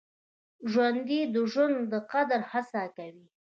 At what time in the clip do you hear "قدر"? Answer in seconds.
2.11-2.39